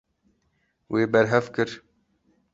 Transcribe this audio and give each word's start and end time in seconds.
Wê 0.91 1.03
berhev 1.13 1.45
kir. 1.55 1.69